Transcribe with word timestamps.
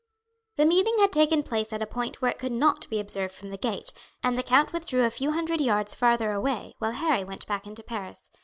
The 0.55 0.65
meeting 0.65 0.97
had 0.97 1.11
taken 1.11 1.43
place 1.43 1.71
at 1.71 1.83
a 1.83 1.85
point 1.85 2.23
where 2.23 2.31
it 2.31 2.39
could 2.39 2.51
not 2.51 2.89
be 2.89 2.99
observed 2.99 3.35
from 3.35 3.49
the 3.51 3.55
gate, 3.57 3.93
and 4.23 4.35
the 4.35 4.41
count 4.41 4.73
withdrew 4.73 5.05
a 5.05 5.11
few 5.11 5.33
hundred 5.33 5.61
yards 5.61 5.93
farther 5.93 6.31
away 6.31 6.73
while 6.79 6.93
Harry 6.93 7.23
went 7.23 7.45
back 7.45 7.67
into 7.67 7.83
Paris. 7.83 8.31